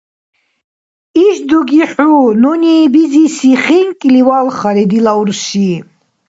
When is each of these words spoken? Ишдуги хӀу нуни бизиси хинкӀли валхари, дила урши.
Ишдуги 1.25 1.81
хӀу 1.91 2.09
нуни 2.41 2.75
бизиси 2.93 3.51
хинкӀли 3.63 4.21
валхари, 4.27 4.85
дила 4.91 5.13
урши. 5.21 5.69